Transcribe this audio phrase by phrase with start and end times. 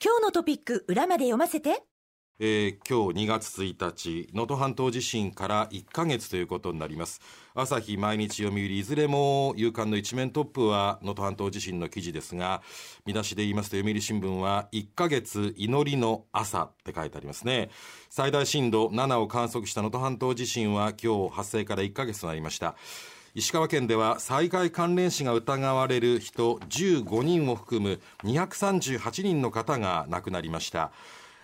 [0.00, 1.82] 今日のトピック裏まで読ませて。
[2.38, 7.20] えー、今日2月1日能登半島地震から1ヶ月ということになります。
[7.52, 12.62] 朝日毎日読売いずれも夕刊の一面トップは能登半島地震の記事ですが
[13.06, 17.70] 見出しで言いますと読売新聞は1ヶ月祈りの朝って書いてありますね。
[18.08, 22.76] 最大震度7を観測した能登半島地震は今日発生から1ヶ月となりました。
[23.34, 30.92] 石川県では災害関連死が疑われる人15人を含む238人の方が亡くなりました。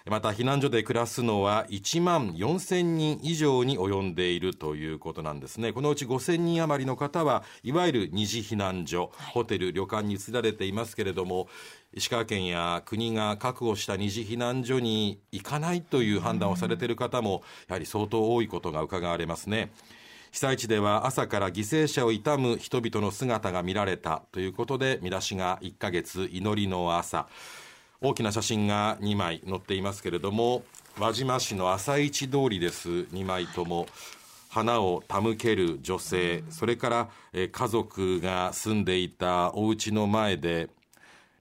[0.07, 5.73] また避難所で暮らすのは1万4000人以上に及んでいるということなんですね。
[5.73, 11.48] このうち5000人余りの方はいわゆる二次避難所、はい、ホテル旅館に移られていますけれども
[11.95, 19.70] 石川県や国が確保した二次避難所に行かないという判断をされている方もやはり相当多いことが伺われますね
[20.34, 27.29] 被災地では朝から犠牲者を悼む人々の姿が見られたということで見出しが1ヶ月祈りの朝。
[28.01, 30.65] 大きな写真が2枚載っていますけれども
[30.98, 32.89] 輪島市の朝市通りです。
[32.89, 33.86] 2枚とも
[34.48, 36.42] 花を手向ける女性。
[36.51, 40.69] それから家族が住んでいたお家の前で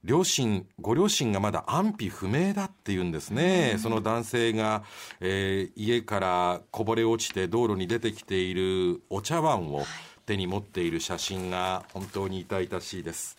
[0.04, 4.84] 両親ご両親がまだ安否不明だっていうんですね、その男性が、
[5.22, 9.86] えー、家からこぼれ落ちて道路に出てきているお茶碗を
[10.26, 13.38] 手に持っている写真が本当に痛々しいです。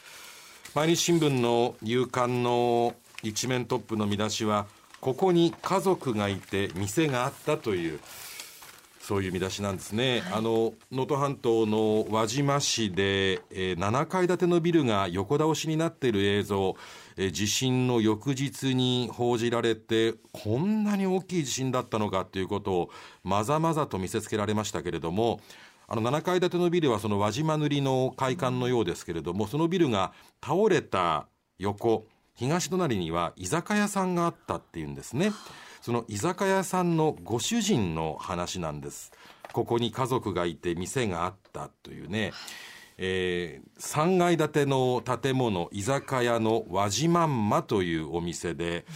[0.75, 4.67] 毎日新聞の夕刊の一面トップの見出しは
[5.01, 8.01] ここに家族がいて店があったという
[9.05, 16.75] そういう見出しなんですね、はい、あの能登半島の輪島市で、えー、7階建てのビルが横倒しになっている映像、
[17.19, 22.91] えー、地震の翌日に報じられてこんなに大きい地震だったのかということを
[23.23, 25.41] まざまざと見せつけられましたけれども
[25.87, 31.27] あの7階建てのビルはその輪島塗りの会館のようですけれどもそのビルが倒れた
[31.59, 35.31] 横東隣には居酒屋さんがあったっていうんですね
[35.85, 39.13] その居酒屋さんのご主人の話なんです。
[39.53, 42.33] ここに家族がいて店があったというね、
[42.97, 48.87] えー、3階建ての建物居酒屋の輪島んまというお店で、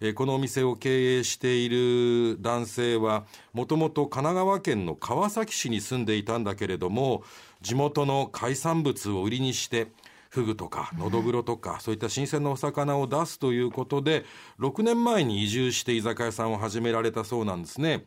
[0.00, 7.24] えー、このお店を経営している男性はもともと神奈川県の川崎市に住んでいたんだけれども
[7.60, 9.88] 地元の海産物を売りにして
[10.30, 14.24] フグとかノドグロとか、そういった新鮮なお魚を出すということで
[14.60, 18.04] 6年前に移住して居酒屋さんを始められたそうなんですね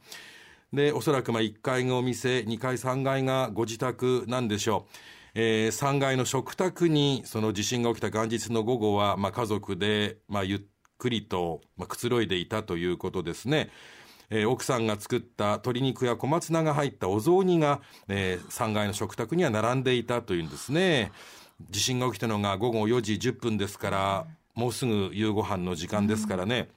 [0.71, 10.61] でおそらくまあ1階がお店2階3階がご自宅なんでしょうえー、3階の食卓にその地震が起きた元日の午後は、まあ、家族で、まあ、ゆっ
[10.97, 13.69] くりと、まあ、くつろいでいたということですね。
[14.29, 21.11] えー、奥さんが作った鶏肉や小松菜が入ったお雑煮が、えー、3階の食卓には並んでいたというんですね。
[21.69, 26.69] 地震が起きたのが午後4時10分ですから、もうすぐ夕ご飯の時間ですからね。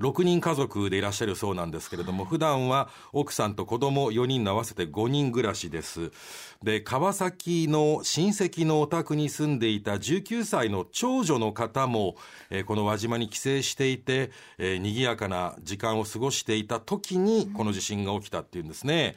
[0.00, 6.10] 6人家族でいらっしゃるそうなんですけれども、普段は奥さんと子供4人の合わせて5人暮らしです。
[6.62, 12.16] で、川崎の親戚のお宅に住んでいた19歳の長女の方も、
[12.48, 19.16] えー、この輪島に帰省していて、えー、賑やかな時間を過ごしていた時に、この地震が起きたっていうんですね。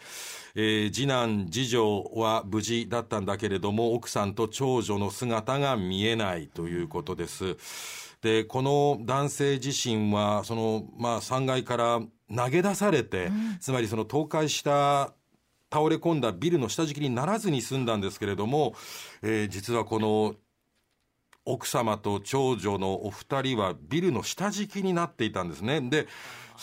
[0.56, 7.56] えー、次男、次女は無事だったんだけれども、奥さんと長女の姿が見えないということです。
[8.24, 12.02] で、この男性自身は、その、まあ、3階から
[12.34, 15.14] 投げ出されて、うん、つまりその倒壊した
[15.72, 18.76] 倒れ込んだビルの下敷きにならずに済んだんですけれども、
[19.22, 20.36] えー、実はこの
[21.46, 25.82] 奥様と長女のお二人はビルの下敷きになっていたんですね。
[25.82, 26.08] で、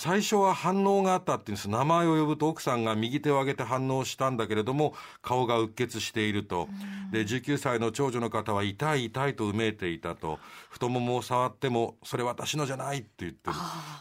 [0.02, 1.68] 最初は反応があったっていうんです。
[1.68, 6.68] 名前を呼ぶと奥さんが右手を上げて反応したんだけれども、顔がうっ血していると。
[7.12, 10.38] で、19歳の長女の方は痛い痛いとうめいていたと。
[10.70, 13.56] 太ももを触っても、それ私のじゃないって言ってる。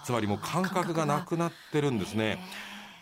[0.05, 2.39] つまりもう感覚がなくなってるんですね。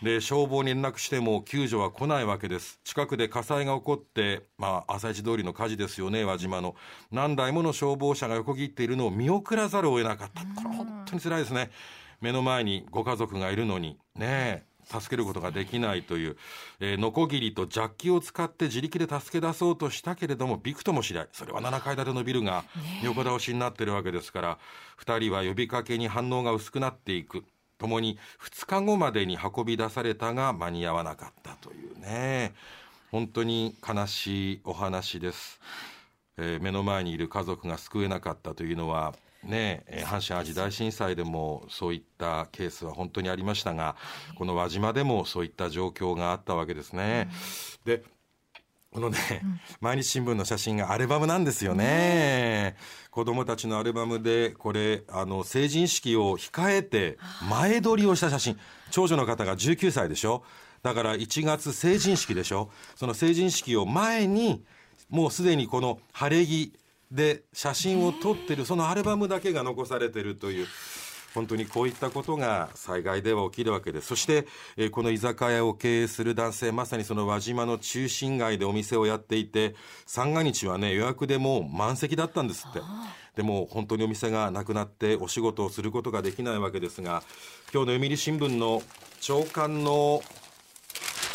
[0.01, 6.75] で消防に連絡しても救助は来ないわけです近くで火災が起こってまあ朝市通りの火事ですよね輪島の
[7.11, 11.71] 何台もの消防車が横切っているのを見送らざるを得なかったこれ本当に辛いですね
[12.21, 16.37] 目の前にご家族がいるのにね助けることができないという、
[16.79, 21.27] えー、ノコギリとジャッキを使って自力で助け出そうとしたけれどもびくともしない。
[21.33, 22.63] それは7階建てのビルが
[23.03, 24.59] 横倒しになってるわけですから、
[25.03, 27.43] 2人は呼びかけに反応が薄くなっていく。
[27.77, 32.53] ともに2日後までに運び出されたが間に合わなかったというね。
[33.11, 35.61] 本当に悲しいお話です、
[36.37, 39.13] えー、目の前にいる家族が救えなかったというのは
[39.47, 43.95] ね、阪神・淡路大震災でもそういったケースは本当にありましたが、
[44.35, 47.29] この輪島でもそういった状況があったわけですね。
[47.85, 48.03] で
[48.91, 51.83] このね、うん、毎日新聞の写真がアルバムなんですよね。
[51.83, 52.75] ね
[53.11, 57.17] 子供たちのアルバムで、これ、あの、成人式を控えて、
[57.49, 58.59] 前撮りをした写真。
[58.89, 60.43] 長女の方が19歳でしょ。
[60.83, 62.71] だから1月成人式でしょ。
[62.95, 64.63] その成人式を前に、
[65.09, 66.73] もうすでにこの晴れ着
[67.11, 70.67] で写真を撮ってる、そのアルバムだけが残されてるという。
[71.33, 74.07] 本当にこういったことが災害では起きるわけです。
[74.07, 79.75] そして、え、この居酒屋を経営する男性、まさにその輪島の中心街でお店をやっていて、
[80.07, 82.79] 三が日はね、予約でもう満席だったんですって。
[83.35, 87.21] でも本当にお店がなくなってお仕事をすることができないわけですが、
[87.71, 88.81] 今日の読売新聞の
[89.21, 90.23] 長官の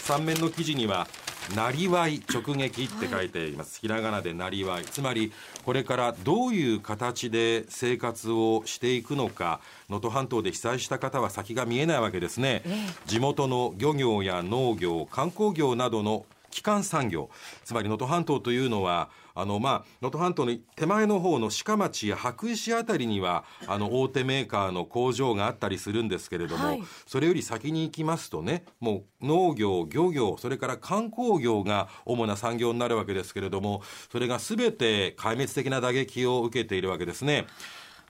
[0.09, 1.07] 3面の記事には、
[1.57, 4.85] なりわい直撃って書いています、はい、ひらがなでなりわい。
[4.85, 5.33] つまり
[5.65, 17.31] これからどういう形で生活をしていくのか能登半島で被災した方は先が見えないわけですね、え地元の漁業や農業観光業などの基幹産業
[17.65, 37.47] つまり能登半島というのはあのまあ能登半島の手前の方の鹿町や白石あたりにはあの大手メーカーの工場があったりするんですけれども、はい、それより先に行きますとねもう農業漁業それから観光業が主な産業になるわけですけれどもそれが全て壊滅的な打撃を受けているわけですね。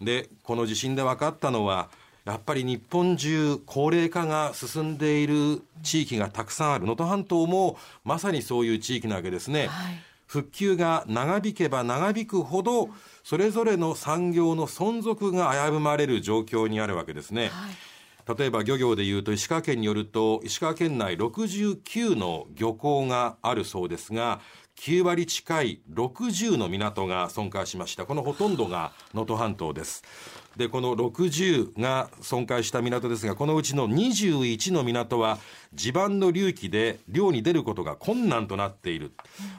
[0.01, 1.89] でこの地震で分かったのは
[2.25, 9.67] やっぱり日本中高齢化が進んでいる地域がたくさんある能登半島もまさにそういう地域なわけですね。
[9.67, 12.89] はい復旧が長引けば長引くほど
[13.23, 17.51] それぞれの産業の存続が危ぶまれる状況にあるわけですね。
[17.53, 24.41] はい、例えば漁業でいうと石川県によると石川県内69の漁港があるそうですが
[24.77, 30.03] 9割近い60の港が損壊しましたこのほとんどが能登半島です
[30.57, 35.39] でこの60が損壊した港ですがこのうちの21の港は
[35.75, 39.13] 地盤の隆起で漁に出ることが困難となっている、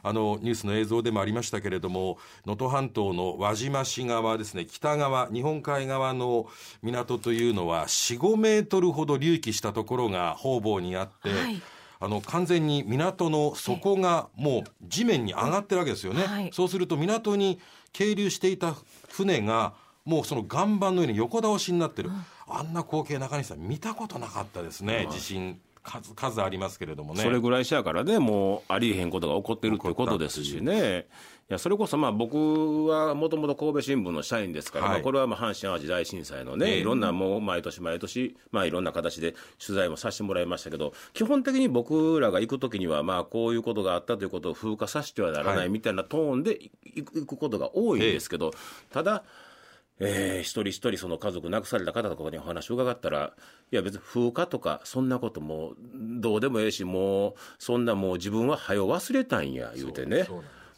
[0.04, 6.48] あのニュースの映像でもありましたけれども能登半島の輪島市側ですね北側日本海側の
[6.84, 11.62] 港というのは45メートルほど隆起したところが方々にあって、はい。
[12.00, 17.62] あの完全に港の底がもう地面に上がってるわけですよね、はい、そうすると港に
[17.94, 18.76] 係留していた
[19.08, 19.74] 船が
[20.06, 27.22] もうその岩盤のように横倒しになってる、うん、あんな光景中西さん見たことなかったですね、地震数数ありますけれどもね。
[27.22, 31.00] それぐらいしやからねもうありえへんことが起こってるってことですしね。
[31.50, 31.54] い。
[31.54, 46.60] やそれこそまあ僕はもともと神戸新聞の社員ですから、はい、まあこれはまあ阪神・淡路大震災のね、えー、いろんなもう毎年毎年、まあ、いろんな形で取材もさせてもらいましたけど基本的に僕らが行くときにはまあこういうことがあったということを風化させてはならないみたいなトーンで
[46.96, 48.52] 行くことが多いんですけど、
[48.92, 49.24] ただ
[50.00, 53.34] えー、一人一人その家族亡くされた方とかにお話を伺ったら
[53.72, 55.74] いや別に風化とかそんなことも
[56.20, 60.28] どうでもええしもうそんなもう自分は早忘れたんや言うてね。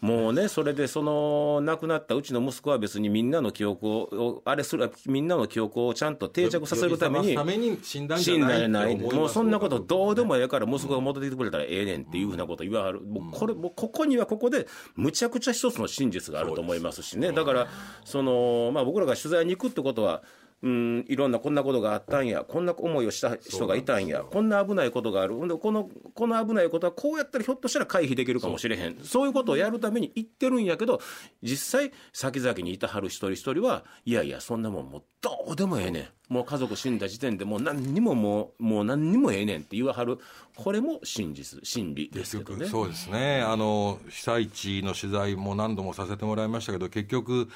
[0.06, 8.38] もうね、それでその亡くなったうちの息子は別にみんなの記憶を、あれする、みんなの記憶をちゃんと定着させるために、死んだんじゃ
[8.68, 17.68] ないもうそんなことどうでもええから息子が戻ってきてくれたらええねんっていうふうなこと言わはる、もうこれ、もうここにはここで、むちゃくちゃ一つの真実があると思いますしね、だから、
[18.04, 20.22] その、まあ僕らが取材に行くってことは、
[20.64, 31.02] うん、いろんなこんなことがあったんや、こんな思いをした人がいたんや、こんな危ないことがある、このこの危ないことはこうやったらひょっとしたら回避できるかもしれへん、そういうことをやるために言ってるんやけど、
[31.44, 40.18] 実際、先々にいたはる一人一人は、いやいや、そんなもんもうどうでもええねん、もう家族死んだ時点でもう何にももう、もう何にもええねんって言わはる、
[40.56, 42.66] これも真実、真理ですけどね。
[42.68, 43.42] そうですね。
[43.42, 47.50] あの被災地の取材も何度もさせてもらいましたけど、結局、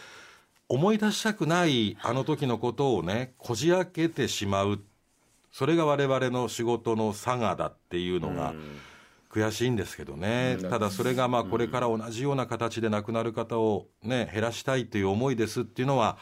[0.70, 4.80] 思い出したくないあの時のことをねこじ開けてしまう。
[5.52, 8.54] それが我々の仕事の差がだっていうのが
[9.32, 16.18] 悔しいんですけどね、ただそれがまあこれから同じような形で亡くなる方をね減らしたいという思いですっていうのは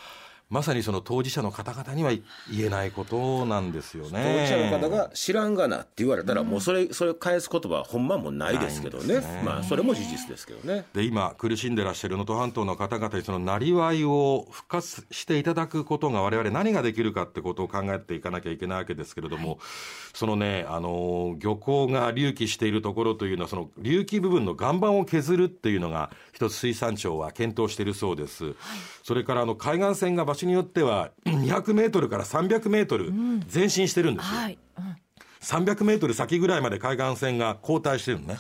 [0.50, 2.12] まさにその当事者の方々には
[2.50, 4.48] 言えないことなんですよね。
[4.50, 9.20] 当事者の方が知らんがなって言われたら、もうそれ、それ返す言葉はほんまもないですけどね。
[9.20, 10.86] ねまあ、それも事実ですけどね。
[10.94, 19.60] で、今、苦しんでらっしゃる能登半島の方々に、そのなりわいを復活していただくことが、我々何ができるかってことを考えていかなきゃいけないわけですけれども、はい、
[20.14, 28.46] そのね、あの、漁港が隆起しているところというのは、その隆起部分の岩盤を削るっていうのが、一つ水産庁は検討しているそうです。
[28.46, 28.56] はい、
[29.02, 33.12] それから、あの、海岸線が場所によっては200メートルから300メートル
[33.52, 34.40] 前進してるんですよ。
[34.40, 34.60] はい。
[34.78, 34.96] うん、
[35.42, 38.34] 300メートル先ぐらいまで海岸線が後退してるのね。
[38.36, 38.40] はい、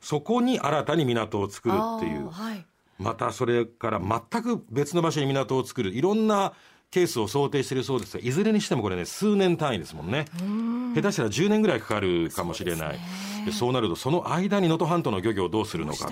[0.00, 2.30] そこに新たに港を作るっていう。
[2.30, 2.64] はい、
[2.98, 5.92] またそれから全く別の場所に港を作る。
[5.92, 6.54] いろんな
[6.90, 10.24] ケースを想定しているそうですがいずれにしてもこれね数年単位ですもんね。
[10.94, 12.98] 下手したら10年ぐらいかかるかもしれない。
[13.44, 16.10] そう,、そうなるとその間に能登半島の漁業をどうするのか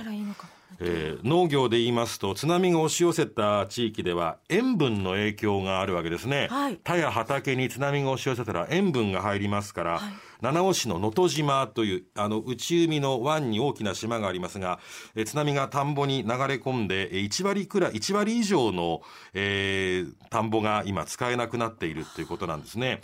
[0.80, 14.78] えー、農業で言いますと津波が押し寄せた地域では塩分の影響があるわけですね、はい、田や畑に津波が押し寄せたら塩分が入りますから、はい、七尾市の能登島というあの内海の湾に大きな島がありますが、
[15.14, 19.02] えー、津波が田んぼに流れ込んで1割くらい1割以上の、
[19.32, 23.02] えー、田んぼが今使えなくなっているということなんですね。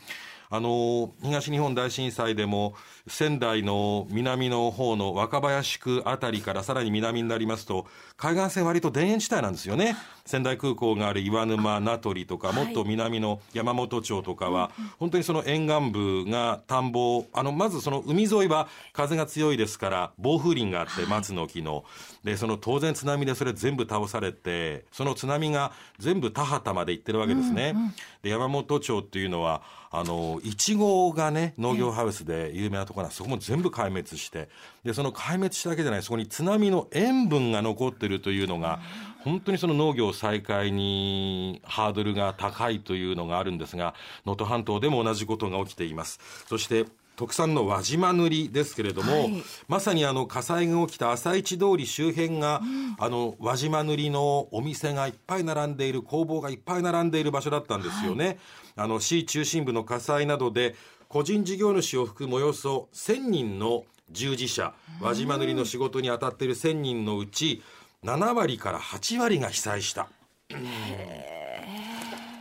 [0.53, 2.75] あの東日本大震災でも
[3.07, 9.97] 仙台の南の方の若林区あたりからさらに南になりますと海岸線割と田園地帯なんですよね。
[10.31, 21.85] 仙台空港がある岩沼名取とかもっと南の山本町とかは、本当にその沿岸部が田んぼあのまずその海沿いは風が強いですから暴風林があって松の木の。
[22.23, 27.75] でその当然津波でそれ全部倒されてその津波が全部田畑まで行ってるわけですね、
[28.23, 34.49] で山本町っていうのはあのいちごがね農業ハウスで有名なところなんそこも全部壊滅して
[34.85, 36.03] でその壊滅しただけじゃない。
[36.03, 38.81] そこに津波の塩分が残ってるというのが
[39.25, 43.95] 本当にその農業再開にハードルが高いというのがあるんですが
[44.25, 46.19] 能登半島でも同じことが起きています。
[46.49, 46.87] そして
[47.21, 58.39] 特産の輪島塗ですけれども、はい、まさにあの火災が起きた朝市通り周辺が、うん、あの輪島塗のお店がいっぱい並んでいる工房がいっぱい並んでいる場所だったんですよね、はい、
[58.77, 60.75] あの市中心部の火災などで
[61.09, 67.63] 個人事業主を含むおよそ1000人の従事者輪島塗の仕事に当たっている1000人のうち
[68.05, 70.09] 7割から8割が被災した。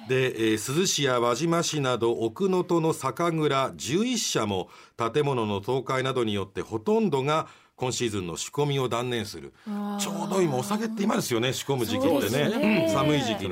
[0.07, 9.53] で、えー、珠洲市や輪島市など奥能登の酒蔵11社も建物の倒壊などによってほとんどが今シーズンの仕込みを断念する。
[9.99, 13.49] ちょうど今お酒って今ですよね仕込む時期ってね、ね、寒い時期に。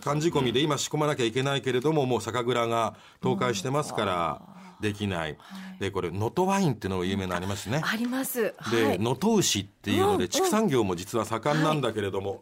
[0.00, 4.42] 寒仕込みで今仕込まなきゃいけないけれどももう酒蔵が倒壊してますから
[4.80, 5.36] できない。
[5.78, 7.80] で、これ、能登ワインっていうのが有名なありますね。
[7.84, 8.54] あります。
[8.70, 12.40] で、能登牛っていうので、畜産業も実は盛んなんだけれども、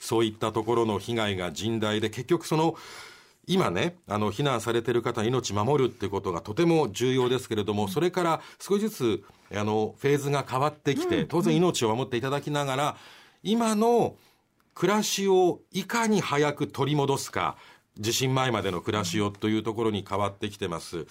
[0.00, 2.76] そういったところの被害が甚大で、結局その、
[3.46, 12.96] 今ね、あの、避難されてる方命守るってことがとても重要ですけれども、それから少しずつ、あの、フェーズが変わってきて、当然命を守っていただきながら、
[13.42, 14.16] 今の
[14.74, 17.56] 暮らしをいかに早く取り戻すか、
[17.98, 21.06] 地震前までの暮らしをというところに変わってきてます。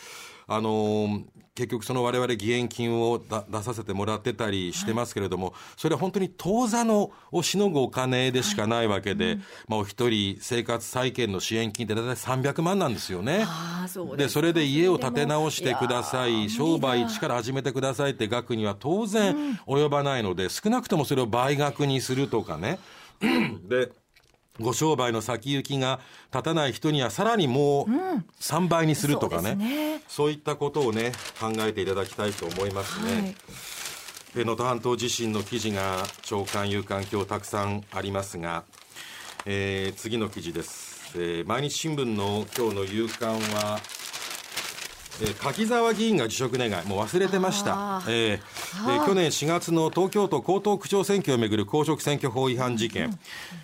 [0.50, 1.24] あの
[1.56, 13.46] 結局その我々義援金を出させてもらってたりしてますけれども、はい、それは本当に当座のをしのぐお金でしかないわけで、はいうん、まあお一人生活再建の支援金って大体300万なんですよね。
[13.88, 22.80] そで、それで家を建て直してください、商売一から始めてくださいって額には当然及ばないので、少なくともそれを倍額にするとかね。
[23.68, 23.92] で、
[24.60, 26.00] ご商売の先行きが
[26.32, 27.92] 立たない人にはさらにもう
[28.42, 29.52] 3倍にするとかね。
[29.52, 33.36] うんそうね、そういったことをね考えていただきたいと思いますね。
[34.36, 38.66] 能、登、半島地震の記事が長官夕刊今日たくさんありますが、
[39.46, 43.80] えー、次の記事です、えー、毎日新聞の今日の夕刊は
[45.22, 53.18] えー、柿沢議員が辞職願もう忘れてました、えー、で去年4月の東京都江東区長選挙をめぐる公職選挙法違反事件、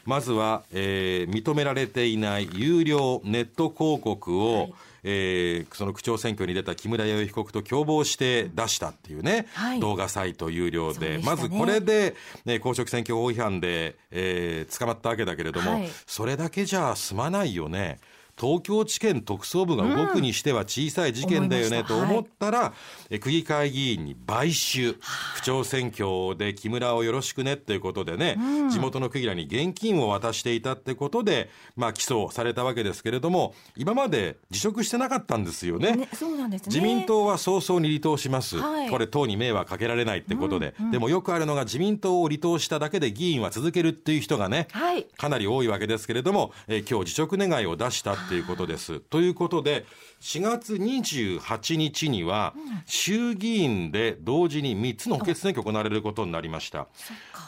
[0.05, 4.73] まずは、えー、認められていない有料ネット広告を、はい。
[5.03, 17.99] えー、その区長選挙に出た木村弥生被告と共謀して出したっていうね、はい、動画サイト有料で、ね、まずこれで、ね、公職選挙法違反で、えー、捕まったわけだけれども、はい、それだけじゃ済まないよね。
[18.39, 22.73] 東京地検特捜部が動くにしては小さい事件だよねと思ったら、は
[23.09, 25.01] い、区議会議員に買収、区
[25.43, 35.95] 長選挙で木村をよろしくねっていうことでね、うん、地元の区議らに現金を渡していたってことで、まあ起訴されたわけですけれども、今まで辞職してなかったんですよね。
[35.95, 36.67] ねそうなんですね。
[36.67, 38.57] 自民党は早々に離党します。
[38.57, 48.99] はい、これ党に迷惑かけられないってことで、うんうん、でもよくあるのが自民党を離党しただけで議員は続けるっていう人がね、はい、かなり多いわけですけれども、えー、今日辞職願いを出したっていうことです。
[48.99, 49.85] ということで、
[50.21, 52.53] 4月28日には、
[52.85, 56.87] 衆議院で同時に3つの補欠選挙行われることになりました。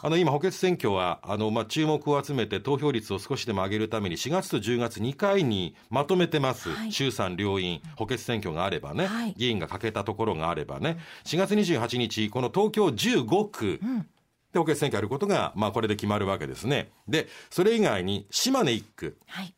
[0.01, 6.69] あの、今、補欠選挙は、あの、まあ、注目を集めて投票率を少しでも上げるために、4月と10月2回にまとめてます。
[6.69, 14.07] はい、衆参両院、補欠選挙があればね、はい、議員が欠けたところがあればね、4月28日、この東京15区、うん
[14.55, 16.89] で、補欠選挙あることが、まあ、これで決まるわけですね。
[17.07, 19.17] で、それ以外に、島根1区。
[19.27, 19.53] はい、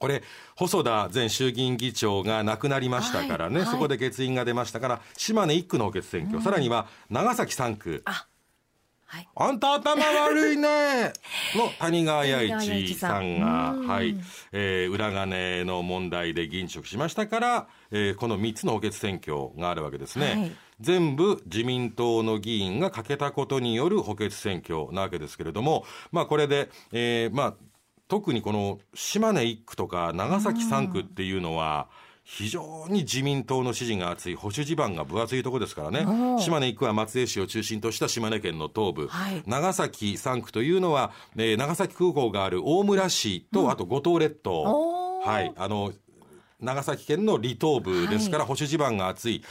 [0.00, 0.22] これ、
[0.56, 3.64] 細田前衆議院議長が亡くなりましたからね、はい。
[3.66, 8.02] はい、そこで欠員が出ましたから、島根1区の補欠選挙、うん、さらには長崎3区。
[8.06, 9.28] はい。
[9.34, 11.12] あんた頭悪いね。
[11.54, 14.16] の谷川弥一さんが、はい、
[14.52, 20.26] えー裏金の問題で議員職しましたから、えーこの3つの補欠選挙があるわけですね。
[20.26, 20.52] はい。
[20.80, 27.54] 全部自民党の議員が欠けたことによる補欠選挙なわけですけれども、まあこれで、えーまあ
[28.10, 31.88] 特にこの島根1区とか長崎3区っていうのは、
[32.24, 36.00] 非常に自民党の支持が厚い、保守地盤が分厚いところですからね。
[36.40, 39.42] 島根1区は松江市を中心とした島根県の東部、はい。
[39.46, 45.92] 長崎3区というのは、えー長崎空港がある大村市と、あと五島列島、はい、あの
[46.60, 49.42] 長崎県の離島部ですから、保守地盤が厚い、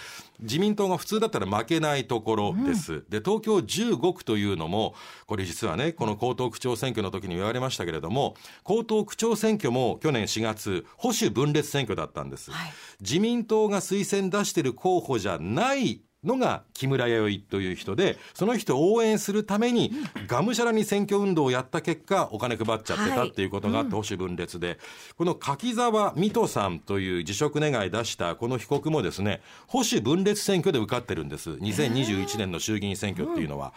[0.41, 3.03] 自民党が普通だったら負けないところです。
[3.09, 4.95] で、東京15区というのも、
[5.27, 8.35] これ実はね、この江東区長選挙の時に言われましたけれども、
[8.67, 12.51] 江東区長選挙も去年4月、保守分裂選挙だったんです。
[12.51, 19.91] はい自民党が推薦出してる候補じゃないのが木村弥生という人で、その人を応援するために、
[20.27, 24.79] がむしゃらに選挙運動をやった結果、お金配っちゃってたっていうことがあって、保守分裂で、
[25.17, 31.51] この柿沢水戸さんという辞職願い出したこの被告もですね、保守分裂選挙で受かってるんです。
[31.51, 33.73] 2021年の衆議院選挙っていうのは。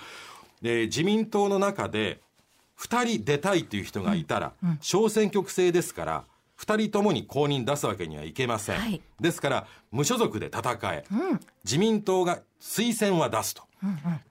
[0.61, 2.21] で、自民党の中で、
[2.79, 6.25] 2人出たいという人がいたら、小選挙区制ですから、
[6.63, 8.79] 2人ともに公認出すわけにはいけません。
[8.79, 11.05] はいですから、無所属で戦え、
[11.65, 13.63] 自民党が推薦は出すと。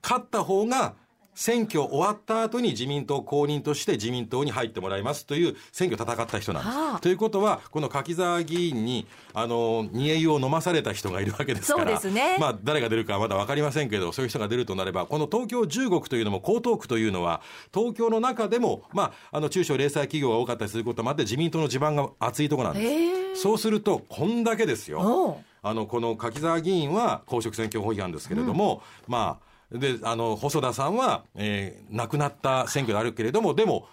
[0.03, 0.95] 勝った方が、
[1.33, 6.77] 選挙終わった後に自民党公認として自民党に入ってもらいますという選挙戦った人なんです。
[6.77, 17.41] はあということは、この柿沢議員に、あの、煮え湯を飲まされた人がいるわけですから、そうですねまあ、誰が出るかはまだ分かりませんけど、そういう人が出るとなれば、この東京15区というのも江東区というのは、
[17.73, 23.41] 東京の中でも、まあ、あの中小零細企業が多かったりすることもあって、自民党の地盤が厚いところなんです。
[23.41, 25.41] そうすると、こんだけですよ。
[25.63, 33.87] あの、この柿沢議員は公職選挙法違反ですけれども、まあ、で、あの、細田さんは、えー亡くなった選挙であるけれども、でも、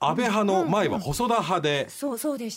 [0.00, 1.88] 安倍派の前は細田派で、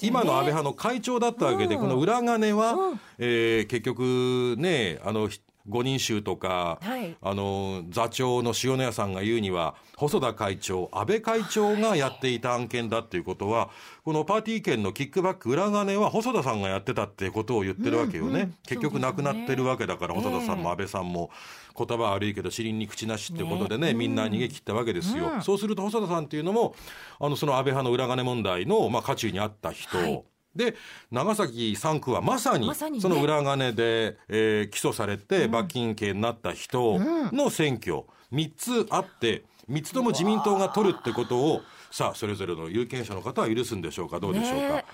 [0.02, 1.82] 今の安倍派の会長だったわけで、うん。
[1.82, 3.00] この裏金は、うん。
[3.20, 7.16] えー結局ね、あの、ひ五人衆とか、はい。
[7.22, 13.70] あの、座長の塩谷さんが言うには、細田会長、安倍会長がやっていた案件だっていうことは、
[14.04, 18.30] このパーティー券のキックバック裏金は細田さんがやってたってことを言ってるわけよね。
[18.30, 21.30] うんうん結局亡くなってるわけだから、細田さんも安倍さんも、
[21.78, 25.32] 言葉悪いけど尻に口なしってことでね、ねみんな逃げ切ったわけですよ。
[25.36, 25.42] うん。
[25.42, 26.76] そうすると細田さんっていうのも、
[27.20, 30.24] あの、その安倍派の裏金問題の、まあ、渦中にあった人、はい
[30.58, 30.76] で、
[31.12, 32.68] 長崎3区はまさに
[33.00, 36.98] その裏金で、えー起訴されて罰金刑になった人
[37.32, 44.76] の選挙、3つあって、3つとも自民党が取るってことを、さあ、それぞれの有権者の方は許すんでしょうか、どうでしょうか。
[44.78, 44.86] ね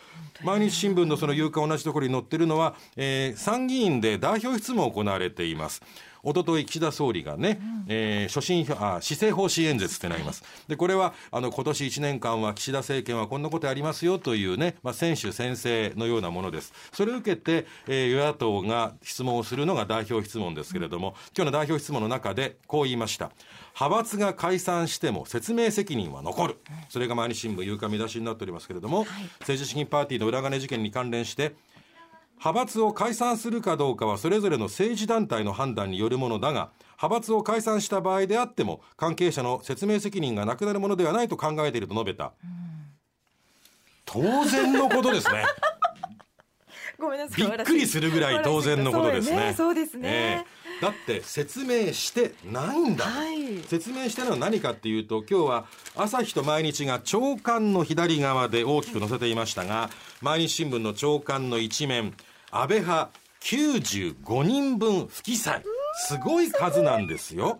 [0.44, 5.82] 毎日新聞のその有価同じところに載ってるのは、えー参議院で代表質問行われています。
[6.26, 10.44] 一昨日岸田総理がね、えー所信あ施政方針演説ってなります。
[10.68, 16.74] で、これは、あの、今年1年間は岸田政権はこんなことやりますよというね、まあ、選手宣誓のようなものです。
[16.94, 23.32] それを受けて、えー与野党が質問をするのが代表質問ですけれども、今日の代表質問の中でこう言いました。
[23.76, 26.58] 派閥が解散しても説明責任は残る。
[26.90, 29.06] それが毎日新聞、夕刊見出しになっておりますけれども、
[29.40, 31.56] 政治資金パーティーの裏金事件に関連して、
[32.44, 42.34] 派閥を解散するかどうかはそれぞれの政治団体の判断によるものだが、派閥を解散した場合であっても、関係者の説明責任がなくなるものではないと考えていると述べた。
[44.06, 45.46] 当然のことですね。
[47.00, 47.46] ごめんなさい。
[47.46, 49.54] びっくりするぐらい当然のことですね。
[49.56, 50.10] そうですね。
[50.10, 50.44] え
[50.80, 50.82] え。
[50.82, 53.60] だって説明してないんだ、はい。
[53.64, 59.90] 説明してるのは何かっていうと今日は朝日と毎日が朝刊の左側で大きく載せていましたが
[60.22, 62.14] 毎日新聞の朝刊の一面
[62.52, 65.64] 安倍派95人分不記載。
[66.08, 67.60] すごい数なんですよ。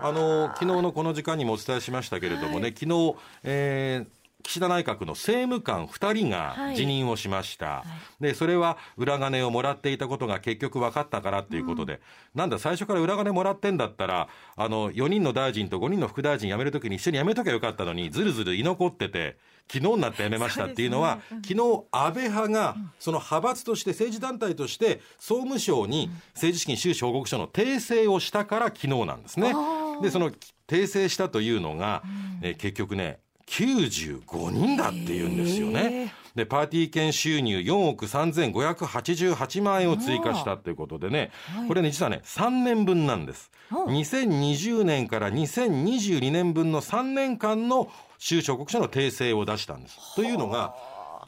[0.00, 6.76] あの昨日のこの時間にもお伝えしましたけれどもね、昨日、えー岸田内閣の政務官2人がはい。
[6.76, 7.84] 辞任をしました、
[8.20, 12.00] でそれは裏金をもらっていたことが結局分かったからっていうことで、
[12.34, 19.36] なんだ、最初から裏金もらってんだったら、あの4人の大臣と5人の副大臣辞めるときに一緒に辞めときゃよかったのに、ずるずる居残ってて、
[19.72, 29.22] 昨日になって辞めましたっていうのは、昨日安倍派が、その派閥として、政治団体として、総務省に政治資金収支報告書の訂正をしたから昨日なん。
[29.22, 29.54] ですね。
[30.02, 30.30] で、その
[30.68, 32.02] 訂正したというのが、
[32.42, 36.12] えー結局ね、95人だっていうんですよね。
[36.34, 41.30] で、パーティー券収入4億3588万円を追加したということでね、
[41.68, 43.52] これね、実はね、3年分なんです。
[43.70, 50.14] 2020年から2022年分の3年間の収支報告書の訂正を出したんです。
[50.16, 50.74] というのが、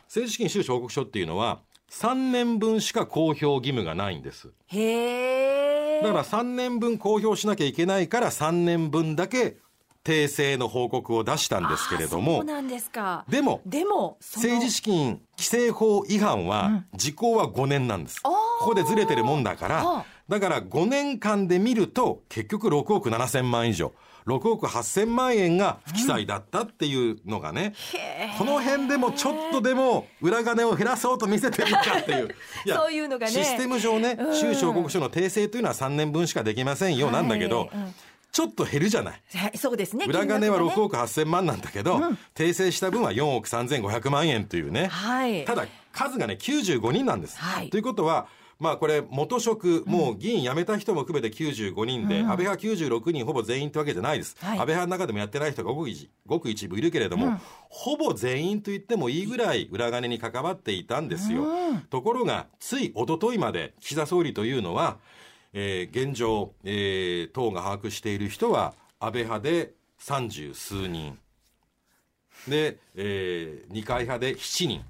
[0.06, 4.48] 政治資金収支報告書っていうのは、3年分しか公表義務がないんです。
[4.66, 9.56] へえだから3年分公表しなきゃいけないから3年分だけ
[10.06, 13.24] 訂正の報告を出したんですけれどそもうなんですか。
[13.28, 18.32] でもでも政治資金規正法違反は時効は5年なんです、あー。
[18.60, 20.04] ここでずれてるもんだかはらあ。
[20.28, 23.92] だから5年間で見ると結局6億7千万以上。
[24.26, 27.74] 6億8千万円が不記載だったっていうのがね、
[28.38, 32.34] この辺でもちょっとでも裏金を減らそうと見せてるのかっていう。
[32.66, 33.32] そういうのがね。
[33.32, 34.34] システム上ねうん。
[34.36, 37.94] 収支報告書の訂正というのは3年分しかできませんよなんだけど、はいうん
[38.36, 39.22] ちょっと減るじゃない。
[39.34, 40.04] はいそうですね。
[40.04, 40.82] 裏金は6金額がね。
[40.84, 41.98] 億8千万なんだけど、
[42.34, 45.46] 訂正した分は4億3500万円というね、はい。
[45.46, 47.38] ただ数がね95人なんです。
[47.38, 47.70] はい。
[47.70, 48.26] ということは
[48.58, 54.58] まあこれ元職もう議員辞めた人も含めて95人で、安倍派96人ほぼ全員ってわけじゃないです、はい。
[54.58, 61.46] 安倍派の中でもやってない人がごく一ごく一部いるけれども、ほぼ全員と言ってもいいぐらい裏金に関わっていたんですよ、
[61.88, 64.98] ところがつい一昨日まで岸田総理というのは、
[65.58, 71.18] えー現状、えー党が把握している人は安倍派で三十数人。
[72.46, 74.84] で、えー二階派で7人。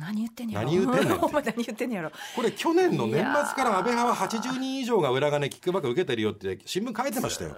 [0.00, 0.66] 何言ってんやろ。
[0.70, 2.10] 何言ってんねんお前何言ってんやろ。
[2.34, 7.56] これ去年の年末から安倍派は80人以上が裏金キックバック受けてるよって新聞書いてましたよ。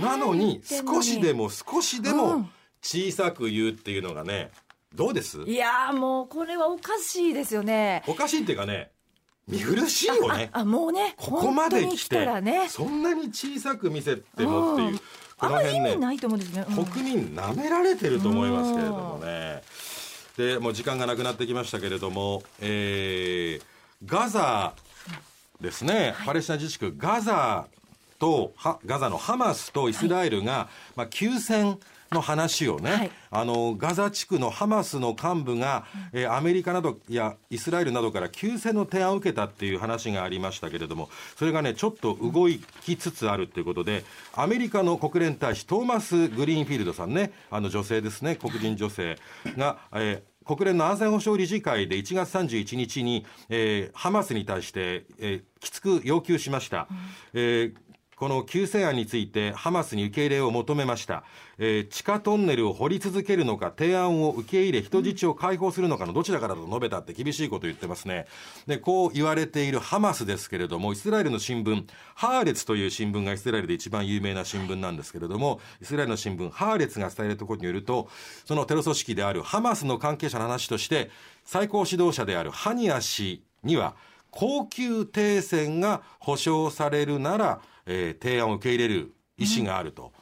[0.00, 2.50] なのに少しでも少しでうもん。
[2.82, 4.50] 小さく言うっていうのがね
[4.94, 5.40] どうです？
[5.42, 8.02] いやーもうこれはおかしいですよね。
[8.06, 8.90] おかしいっていうかね
[9.46, 10.50] 見苦しいよね。
[10.52, 12.68] あもうねここまで来来てたらね。
[12.68, 14.98] そんなに小さく見せてもっていううん。
[15.36, 16.84] この辺ね意味ないと思うんですね、うん。
[16.86, 19.62] 国民舐められてると思いますけれどもね。
[20.36, 23.74] でもう時間がなくなってきましたけれども、えー
[24.06, 24.74] ガザ
[25.60, 27.66] ですね、パレスチナ自治区ガザ
[28.18, 31.78] とはガザのハマスとイスラエルが、まあ、休戦
[32.14, 33.10] の話をね、はい。
[33.30, 49.18] あのガザ地区のハマスの幹部が、えーアメリカなどやイスラエルなどから休戦の提案を受けたっていう話がありましたけれどもそれがねちょっと動きつつあるということでアメリカの国連大使トーマス・グリーンフィールドさんねあの女性ですね黒人女性
[49.56, 56.86] が、えー国連の安全保障理事会で1月31日に、えーハマスに対して、えーきつく要求しました。
[57.32, 57.74] えー
[58.24, 61.24] この休戦案についてハマスに受け入れを求めました、
[61.58, 68.24] えー地下トンネルを掘り続けるのか提案を受け入れ人質を解放するのかのどちらからと述べたって厳しいことを言ってますね。
[68.66, 78.08] でこう言われているハマスですけれどもイスラエルの新聞ハーレツという新聞がイスラエルで一番有名な新聞なんですけれどもイスラエルの新聞ハーレツが伝えるところによると
[78.46, 81.10] そのテロ組織であるハマスの関係者の話として
[81.44, 83.94] 最高指導者であるハニヤ氏には
[84.34, 90.12] 恒久停戦が保障されるなら、えー提案を受け入れる意思があると、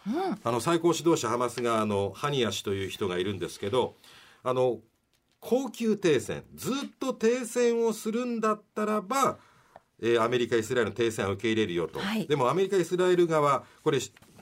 [0.42, 3.94] あの最高指導者ハマスがあのハニヤ氏という人がいるんですけど
[4.42, 4.79] あの
[5.40, 9.38] 恒久停戦ずっと停戦をするんだったらば、
[10.01, 12.27] えーアメリカイスラエルの停戦を受け入れるよと、はい。
[12.27, 13.98] でもアメリカイスラエル側これ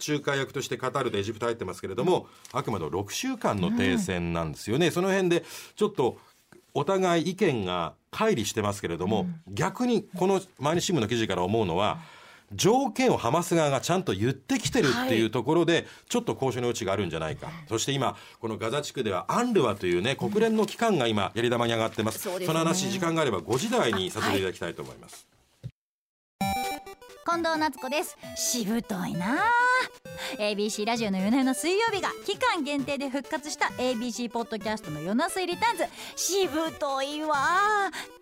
[0.07, 5.45] 仲介役としてカタールでエジプト入ってますけれども、あくまでも6週間の停戦なんですよね、その辺で
[5.77, 6.17] ちょっと
[6.73, 11.99] お互い意見が乖離してますけれども、逆にこの毎日新聞の記事から思うのは、
[12.53, 22.47] 条件をハマス側がちゃんと言ってきてるっていうところで、ちょっと交渉の余地があるんじゃないか、そして今、このガザ地区ではアンルワというね、国連の機関が今、やり玉に上がってます、そね。
[22.47, 25.27] その話、時間があれば5時台にさせていただきたいと思います。
[27.33, 28.19] 近藤夏子です。
[28.35, 29.39] しぶといな。
[30.41, 35.85] ABC ラジオの夜な夜の水曜日が期間限定で復活した ABC ポッドキャストの夜な水リターンズ。
[36.17, 37.37] しぶといわ。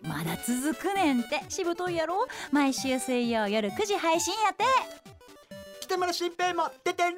[0.03, 1.41] まだ続くねんって。
[1.49, 2.27] しぶといやろ？
[2.51, 4.63] 毎週水曜夜9時配信やって。
[5.79, 7.15] 北村新平も出てるん